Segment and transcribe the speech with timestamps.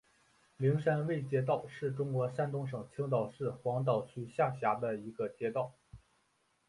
[0.57, 5.75] 灵山卫街道是中国山东省青岛市黄岛区下辖的一个街道。